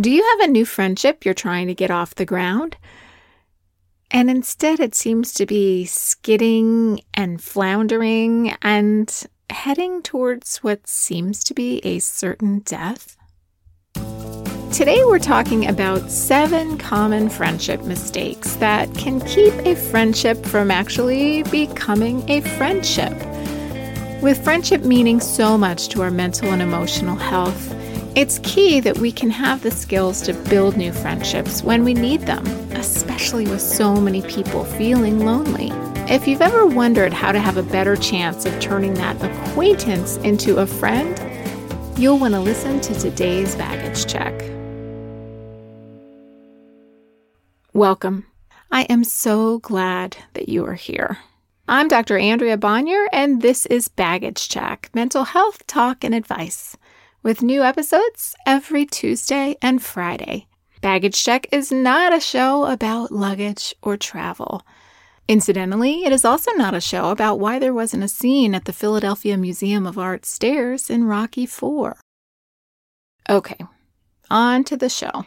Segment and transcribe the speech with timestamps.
[0.00, 2.76] Do you have a new friendship you're trying to get off the ground?
[4.10, 11.54] And instead, it seems to be skidding and floundering and heading towards what seems to
[11.54, 13.16] be a certain death.
[14.72, 21.44] Today, we're talking about seven common friendship mistakes that can keep a friendship from actually
[21.44, 23.12] becoming a friendship.
[24.20, 27.83] With friendship meaning so much to our mental and emotional health,
[28.16, 32.20] it's key that we can have the skills to build new friendships when we need
[32.20, 35.72] them, especially with so many people feeling lonely.
[36.08, 40.58] If you've ever wondered how to have a better chance of turning that acquaintance into
[40.58, 41.20] a friend,
[41.98, 44.32] you'll want to listen to today's baggage check.
[47.72, 48.26] Welcome.
[48.70, 51.18] I am so glad that you are here.
[51.66, 52.16] I'm Dr.
[52.16, 56.76] Andrea Bonior, and this is Baggage Check Mental Health Talk and Advice
[57.24, 60.46] with new episodes every Tuesday and Friday.
[60.82, 64.62] Baggage Check is not a show about luggage or travel.
[65.26, 68.74] Incidentally, it is also not a show about why there wasn't a scene at the
[68.74, 71.94] Philadelphia Museum of Art stairs in Rocky IV.
[73.30, 73.58] Okay,
[74.30, 75.24] on to the show.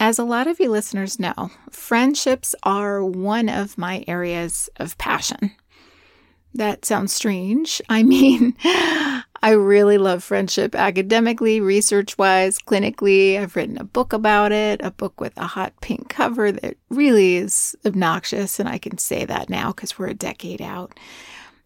[0.00, 5.50] As a lot of you listeners know, friendships are one of my areas of passion.
[6.54, 7.82] That sounds strange.
[7.90, 8.56] I mean,
[9.46, 13.38] I really love friendship academically, research wise, clinically.
[13.40, 17.36] I've written a book about it, a book with a hot pink cover that really
[17.36, 18.58] is obnoxious.
[18.58, 20.98] And I can say that now because we're a decade out.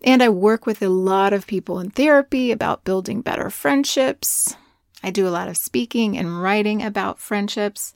[0.05, 4.55] And I work with a lot of people in therapy about building better friendships.
[5.03, 7.95] I do a lot of speaking and writing about friendships.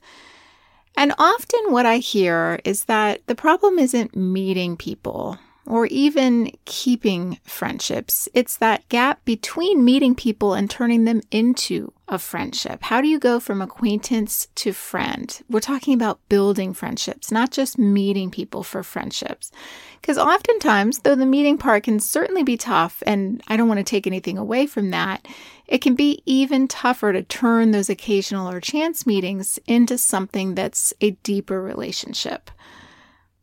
[0.97, 7.39] And often what I hear is that the problem isn't meeting people or even keeping
[7.43, 8.29] friendships.
[8.33, 12.83] It's that gap between meeting people and turning them into a friendship.
[12.83, 15.41] How do you go from acquaintance to friend?
[15.49, 19.51] We're talking about building friendships, not just meeting people for friendships.
[19.99, 23.83] Because oftentimes, though the meeting part can certainly be tough, and I don't want to
[23.83, 25.27] take anything away from that,
[25.65, 30.93] it can be even tougher to turn those occasional or chance meetings into something that's
[31.01, 32.51] a deeper relationship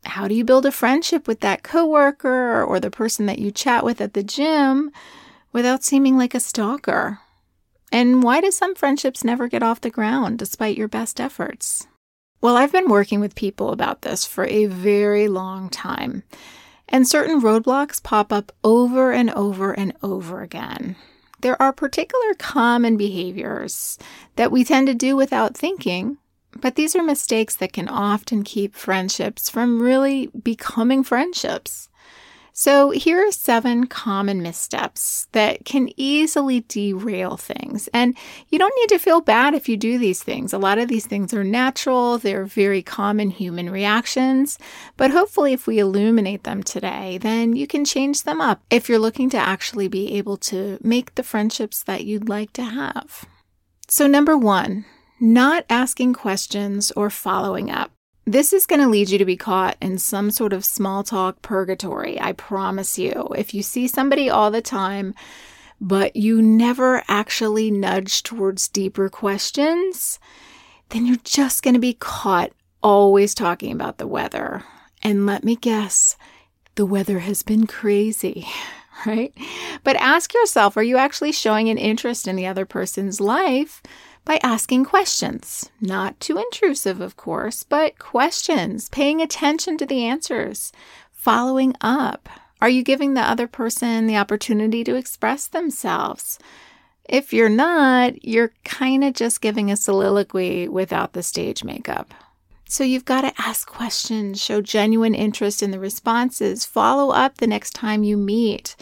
[0.05, 3.83] how do you build a friendship with that coworker or the person that you chat
[3.83, 4.91] with at the gym
[5.51, 7.19] without seeming like a stalker?
[7.91, 11.87] And why do some friendships never get off the ground despite your best efforts?
[12.41, 16.23] Well, I've been working with people about this for a very long time,
[16.89, 20.97] and certain roadblocks pop up over and over and over again.
[21.39, 23.97] There are particular common behaviors
[24.35, 26.17] that we tend to do without thinking
[26.59, 31.89] but these are mistakes that can often keep friendships from really becoming friendships.
[32.55, 37.89] So, here are seven common missteps that can easily derail things.
[37.95, 38.15] And
[38.49, 40.53] you don't need to feel bad if you do these things.
[40.53, 44.59] A lot of these things are natural, they're very common human reactions.
[44.97, 48.99] But hopefully, if we illuminate them today, then you can change them up if you're
[48.99, 53.25] looking to actually be able to make the friendships that you'd like to have.
[53.87, 54.85] So, number one,
[55.23, 57.91] not asking questions or following up.
[58.25, 61.41] This is going to lead you to be caught in some sort of small talk
[61.41, 63.29] purgatory, I promise you.
[63.35, 65.15] If you see somebody all the time,
[65.79, 70.19] but you never actually nudge towards deeper questions,
[70.89, 72.51] then you're just going to be caught
[72.81, 74.63] always talking about the weather.
[75.01, 76.17] And let me guess,
[76.75, 78.45] the weather has been crazy,
[79.05, 79.33] right?
[79.85, 83.81] But ask yourself are you actually showing an interest in the other person's life?
[84.25, 85.69] By asking questions.
[85.81, 90.71] Not too intrusive, of course, but questions, paying attention to the answers,
[91.11, 92.29] following up.
[92.61, 96.39] Are you giving the other person the opportunity to express themselves?
[97.09, 102.13] If you're not, you're kind of just giving a soliloquy without the stage makeup.
[102.65, 107.47] So you've got to ask questions, show genuine interest in the responses, follow up the
[107.47, 108.75] next time you meet.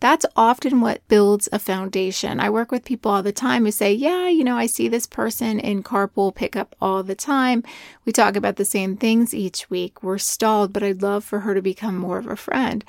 [0.00, 2.40] That's often what builds a foundation.
[2.40, 5.06] I work with people all the time who say, Yeah, you know, I see this
[5.06, 7.62] person in carpool pickup all the time.
[8.04, 10.02] We talk about the same things each week.
[10.02, 12.84] We're stalled, but I'd love for her to become more of a friend.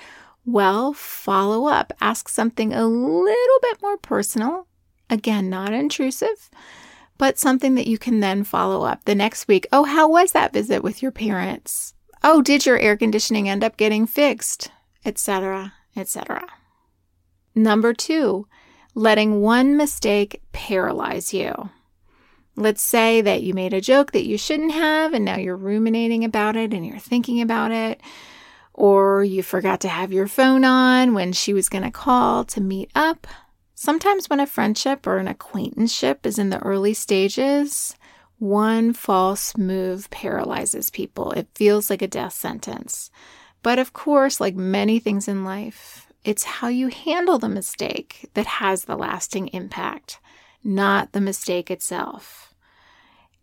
[0.46, 1.94] Well, follow up.
[2.02, 4.68] Ask something a little bit more personal.
[5.10, 6.50] Again, not intrusive,
[7.18, 9.68] but something that you can then follow up the next week.
[9.72, 11.94] Oh, how was that visit with your parents?
[12.24, 14.72] Oh, did your air conditioning end up getting fixed?
[15.06, 16.48] Etc., etc.
[17.56, 18.48] Number two,
[18.94, 21.70] letting one mistake paralyze you.
[22.58, 26.24] Let's say that you made a joke that you shouldn't have, and now you're ruminating
[26.24, 28.02] about it and you're thinking about it.
[28.74, 32.62] Or you forgot to have your phone on when she was going to call to
[32.62, 33.26] meet up.
[33.74, 37.96] Sometimes, when a friendship or an acquaintanceship is in the early stages,
[38.38, 41.32] One false move paralyzes people.
[41.32, 43.10] It feels like a death sentence.
[43.64, 48.46] But of course, like many things in life, it's how you handle the mistake that
[48.46, 50.20] has the lasting impact,
[50.64, 52.46] not the mistake itself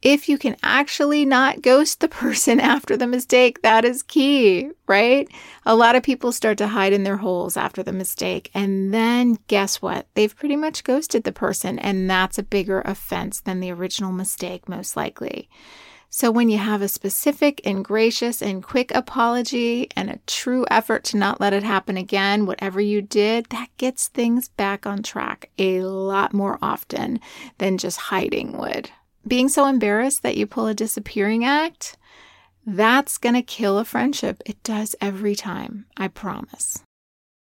[0.03, 5.29] if you can actually not ghost the person after the mistake, that is key, right?
[5.65, 8.51] A lot of people start to hide in their holes after the mistake.
[8.53, 10.07] And then guess what?
[10.15, 11.79] They've pretty much ghosted the person.
[11.79, 15.49] And that's a bigger offense than the original mistake, most likely.
[16.15, 21.05] So, when you have a specific and gracious and quick apology and a true effort
[21.05, 25.51] to not let it happen again, whatever you did, that gets things back on track
[25.59, 27.19] a lot more often
[27.59, 28.91] than just hiding would
[29.27, 31.97] being so embarrassed that you pull a disappearing act,
[32.67, 34.43] that's going to kill a friendship.
[34.47, 36.83] It does every time, I promise.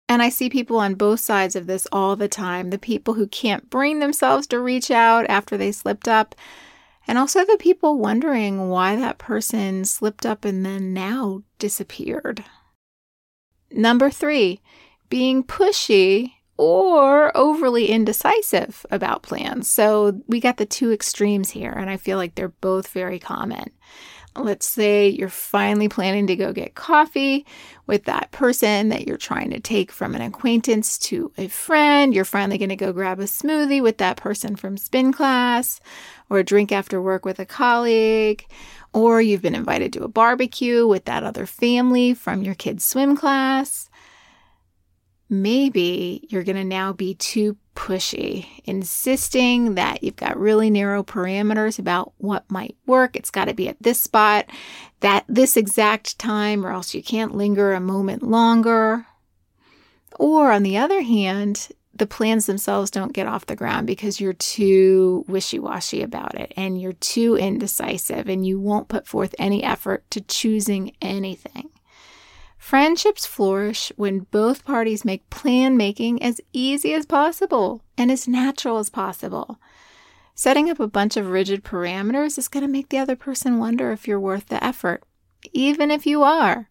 [0.08, 3.28] And I see people on both sides of this all the time the people who
[3.28, 6.36] can't bring themselves to reach out after they slipped up,
[7.10, 12.46] and also the people wondering why that person slipped up and then now disappeared.
[13.72, 14.62] Number three,
[15.10, 19.68] being pushy or overly indecisive about plans.
[19.68, 23.72] So we got the two extremes here, and I feel like they're both very common.
[24.36, 27.46] Let's say you're finally planning to go get coffee
[27.88, 32.14] with that person that you're trying to take from an acquaintance to a friend.
[32.14, 35.82] You're finally going to go grab a smoothie with that person from spin class
[36.30, 38.46] or a drink after work with a colleague.
[38.94, 43.18] Or you've been invited to a barbecue with that other family from your kid's swim
[43.18, 43.90] class
[45.30, 51.80] maybe you're going to now be too pushy, insisting that you've got really narrow parameters
[51.80, 53.16] about what might work.
[53.16, 54.48] It's got to be at this spot,
[55.00, 59.08] that this exact time, or else you can't linger a moment longer.
[60.20, 64.34] Or on the other hand, the plans themselves don't get off the ground because you're
[64.34, 69.64] too wishy washy about it and you're too indecisive and you won't put forth any
[69.64, 71.69] effort to choosing anything.
[72.60, 78.78] Friendships flourish when both parties make plan making as easy as possible and as natural
[78.78, 79.60] as possible.
[80.36, 83.92] Setting up a bunch of rigid parameters is going to make the other person wonder
[83.92, 85.04] if you're worth the effort,
[85.52, 86.70] even if you are.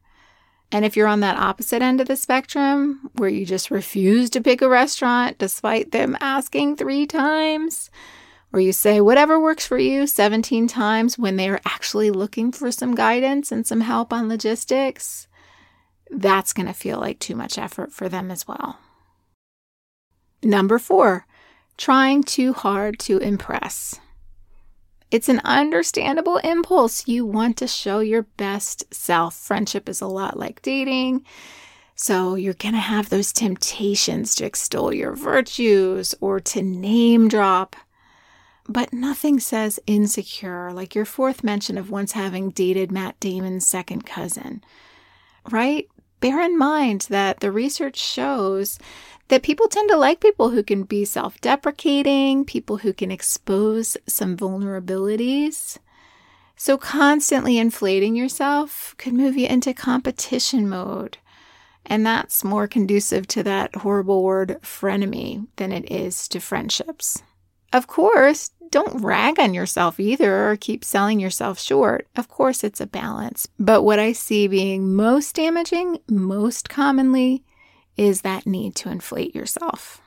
[0.71, 4.43] And if you're on that opposite end of the spectrum, where you just refuse to
[4.43, 7.91] pick a restaurant despite them asking three times,
[8.53, 12.71] or you say whatever works for you 17 times when they are actually looking for
[12.71, 15.28] some guidance and some help on logistics,
[16.11, 18.79] that's going to feel like too much effort for them as well.
[20.43, 21.27] Number four,
[21.77, 24.01] trying too hard to impress.
[25.11, 27.09] It's an understandable impulse.
[27.09, 29.35] You want to show your best self.
[29.35, 31.25] Friendship is a lot like dating.
[31.95, 37.75] So you're going to have those temptations to extol your virtues or to name drop.
[38.69, 44.05] But nothing says insecure like your fourth mention of once having dated Matt Damon's second
[44.05, 44.63] cousin,
[45.51, 45.89] right?
[46.21, 48.79] Bear in mind that the research shows
[49.29, 53.97] that people tend to like people who can be self deprecating, people who can expose
[54.07, 55.79] some vulnerabilities.
[56.57, 61.19] So, constantly inflating yourself could move you into competition mode.
[61.87, 67.23] And that's more conducive to that horrible word frenemy than it is to friendships.
[67.73, 72.07] Of course, don't rag on yourself either or keep selling yourself short.
[72.17, 73.49] Of course, it's a balance.
[73.59, 77.45] But what I see being most damaging, most commonly,
[77.97, 80.01] is that need to inflate yourself.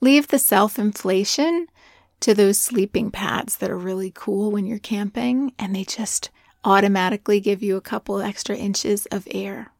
[0.00, 1.66] Leave the self inflation
[2.20, 6.30] to those sleeping pads that are really cool when you're camping and they just
[6.64, 9.72] automatically give you a couple extra inches of air.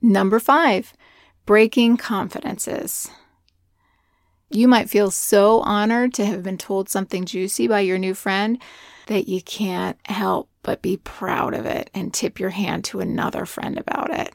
[0.00, 0.92] Number five,
[1.46, 3.10] breaking confidences.
[4.54, 8.62] You might feel so honored to have been told something juicy by your new friend
[9.08, 13.46] that you can't help but be proud of it and tip your hand to another
[13.46, 14.32] friend about it.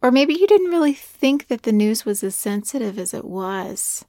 [0.00, 4.04] Or maybe you didn't really think that the news was as sensitive as it was.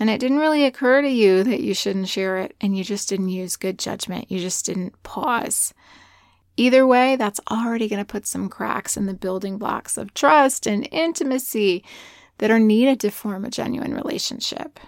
[0.00, 3.08] And it didn't really occur to you that you shouldn't share it, and you just
[3.08, 4.32] didn't use good judgment.
[4.32, 5.72] You just didn't pause.
[6.56, 10.66] Either way, that's already going to put some cracks in the building blocks of trust
[10.66, 11.84] and intimacy
[12.38, 14.80] that are needed to form a genuine relationship.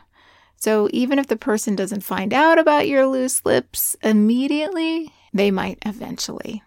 [0.56, 5.78] So even if the person doesn't find out about your loose lips immediately, they might
[5.84, 6.62] eventually.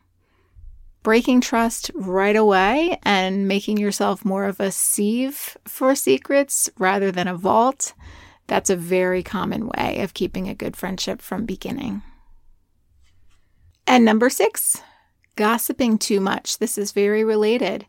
[1.02, 7.28] Breaking trust right away and making yourself more of a sieve for secrets rather than
[7.28, 7.94] a vault,
[8.48, 12.02] that's a very common way of keeping a good friendship from beginning.
[13.88, 14.82] And number six,
[15.36, 16.60] gossiping too much.
[16.60, 17.86] This is very related.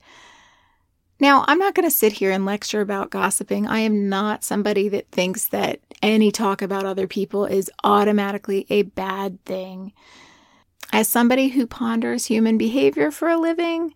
[1.20, 3.66] Now, I'm not going to sit here and lecture about gossiping.
[3.66, 8.82] I am not somebody that thinks that any talk about other people is automatically a
[8.82, 9.92] bad thing.
[10.92, 13.94] As somebody who ponders human behavior for a living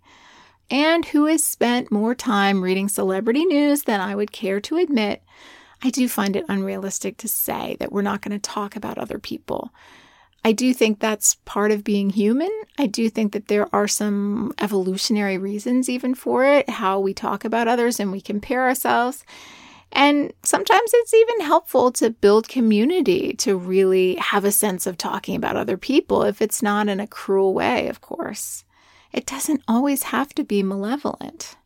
[0.70, 5.22] and who has spent more time reading celebrity news than I would care to admit,
[5.82, 9.18] I do find it unrealistic to say that we're not going to talk about other
[9.18, 9.72] people.
[10.44, 12.50] I do think that's part of being human.
[12.78, 17.46] I do think that there are some evolutionary reasons, even for it, how we talk
[17.46, 19.24] about others and we compare ourselves.
[19.90, 25.34] And sometimes it's even helpful to build community to really have a sense of talking
[25.34, 28.64] about other people, if it's not in a cruel way, of course.
[29.12, 31.56] It doesn't always have to be malevolent.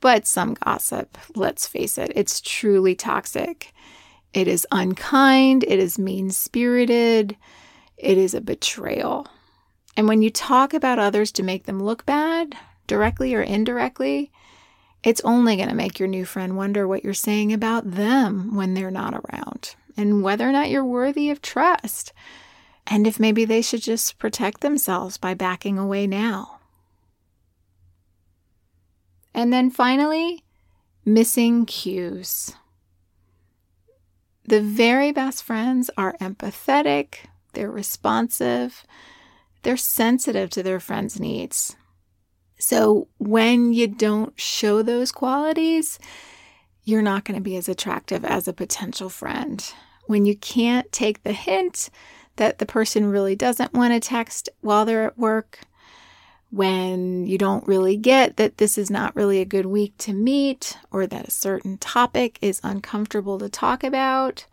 [0.00, 3.74] But some gossip, let's face it, it's truly toxic.
[4.32, 7.36] It is unkind, it is mean spirited
[7.96, 9.26] it is a betrayal.
[9.96, 12.54] And when you talk about others to make them look bad,
[12.86, 14.30] directly or indirectly,
[15.02, 18.74] it's only going to make your new friend wonder what you're saying about them when
[18.74, 22.12] they're not around and whether or not you're worthy of trust.
[22.86, 26.58] And if maybe they should just protect themselves by backing away now.
[29.34, 30.44] And then finally,
[31.04, 32.54] missing cues.
[34.44, 37.26] The very best friends are empathetic,
[37.56, 38.86] they're responsive,
[39.62, 41.74] they're sensitive to their friends' needs.
[42.58, 45.98] So when you don't show those qualities,
[46.84, 49.60] you're not going to be as attractive as a potential friend.
[50.06, 51.90] When you can't take the hint
[52.36, 55.60] that the person really doesn't want to text while they're at work,
[56.50, 60.78] when you don't really get that this is not really a good week to meet,
[60.92, 64.46] or that a certain topic is uncomfortable to talk about,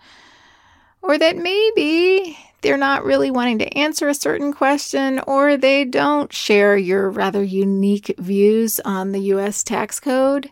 [1.03, 6.31] or that maybe they're not really wanting to answer a certain question, or they don't
[6.31, 10.49] share your rather unique views on the US tax code,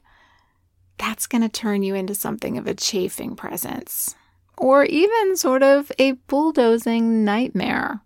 [0.98, 4.14] that's going to turn you into something of a chafing presence,
[4.58, 8.02] or even sort of a bulldozing nightmare.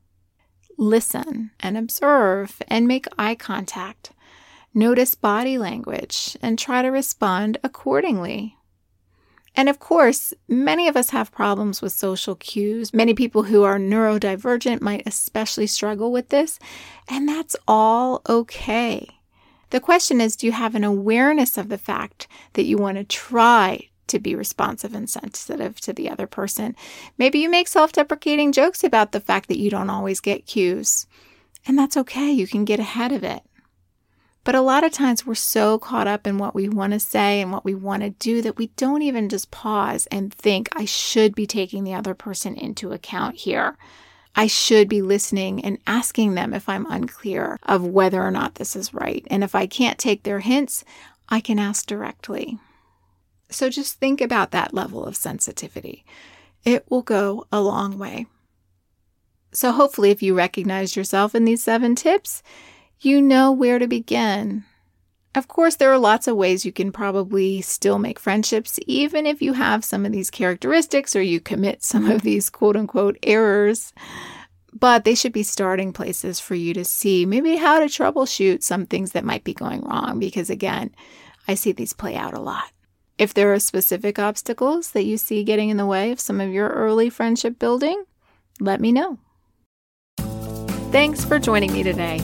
[0.78, 4.12] Listen and observe and make eye contact.
[4.74, 8.58] Notice body language and try to respond accordingly.
[9.56, 12.94] And of course, many of us have problems with social cues.
[12.94, 16.60] Many people who are neurodivergent might especially struggle with this,
[17.08, 19.08] and that's all okay.
[19.70, 23.04] The question is do you have an awareness of the fact that you want to
[23.04, 26.76] try to be responsive and sensitive to the other person?
[27.18, 31.08] Maybe you make self deprecating jokes about the fact that you don't always get cues,
[31.66, 32.30] and that's okay.
[32.32, 33.42] You can get ahead of it.
[34.46, 37.42] But a lot of times we're so caught up in what we want to say
[37.42, 40.86] and what we want to do that we don't even just pause and think, I
[40.86, 43.76] should be taking the other person into account here.
[44.36, 48.76] I should be listening and asking them if I'm unclear of whether or not this
[48.76, 49.26] is right.
[49.32, 50.86] And if I can't take their hints,
[51.28, 52.60] I can ask directly.
[53.50, 56.06] So just think about that level of sensitivity.
[56.64, 58.28] It will go a long way.
[59.52, 62.44] So, hopefully, if you recognize yourself in these seven tips,
[63.02, 64.64] you know where to begin.
[65.36, 69.42] Of course, there are lots of ways you can probably still make friendships, even if
[69.42, 73.94] you have some of these characteristics or you commit some of these quote unquote errors.
[74.74, 78.86] But they should be starting places for you to see maybe how to troubleshoot some
[78.86, 80.92] things that might be going wrong, because again,
[81.48, 82.72] I see these play out a lot.
[83.18, 86.52] If there are specific obstacles that you see getting in the way of some of
[86.52, 88.04] your early friendship building,
[88.60, 89.18] let me know.
[90.92, 92.22] Thanks for joining me today.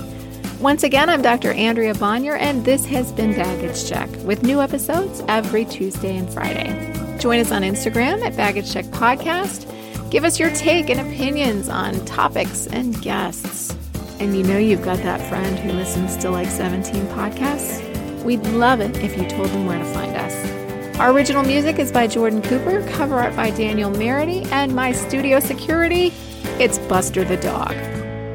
[0.61, 1.53] Once again, I'm Dr.
[1.53, 7.17] Andrea Bonior, and this has been Baggage Check with new episodes every Tuesday and Friday.
[7.17, 9.65] Join us on Instagram at Baggage Check Podcast.
[10.11, 13.75] Give us your take and opinions on topics and guests.
[14.19, 18.23] And you know you've got that friend who listens to like 17 podcasts?
[18.23, 20.99] We'd love it if you told them where to find us.
[20.99, 25.39] Our original music is by Jordan Cooper, cover art by Danielle Merity, and my studio
[25.39, 26.13] security,
[26.59, 27.71] it's Buster the Dog.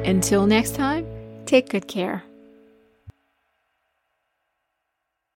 [0.05, 1.07] Until next time,
[1.47, 2.26] Take good care.